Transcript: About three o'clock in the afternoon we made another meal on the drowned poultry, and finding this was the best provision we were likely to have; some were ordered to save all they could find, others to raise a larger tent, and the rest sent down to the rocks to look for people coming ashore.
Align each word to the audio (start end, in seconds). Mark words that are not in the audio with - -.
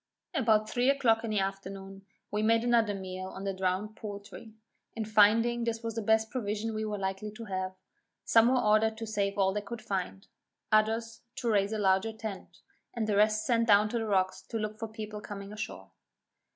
About 0.33 0.67
three 0.67 0.89
o'clock 0.89 1.23
in 1.23 1.29
the 1.29 1.37
afternoon 1.39 2.07
we 2.31 2.41
made 2.41 2.63
another 2.63 2.95
meal 2.95 3.27
on 3.27 3.43
the 3.43 3.53
drowned 3.53 3.95
poultry, 3.95 4.51
and 4.95 5.07
finding 5.07 5.63
this 5.63 5.83
was 5.83 5.93
the 5.93 6.01
best 6.01 6.31
provision 6.31 6.73
we 6.73 6.83
were 6.83 6.97
likely 6.97 7.29
to 7.29 7.45
have; 7.45 7.75
some 8.25 8.47
were 8.47 8.59
ordered 8.59 8.97
to 8.97 9.05
save 9.05 9.37
all 9.37 9.53
they 9.53 9.61
could 9.61 9.79
find, 9.83 10.27
others 10.71 11.21
to 11.35 11.51
raise 11.51 11.71
a 11.71 11.77
larger 11.77 12.13
tent, 12.13 12.61
and 12.95 13.05
the 13.05 13.15
rest 13.15 13.45
sent 13.45 13.67
down 13.67 13.89
to 13.89 13.99
the 13.99 14.07
rocks 14.07 14.41
to 14.41 14.57
look 14.57 14.79
for 14.79 14.87
people 14.87 15.21
coming 15.21 15.53
ashore. 15.53 15.91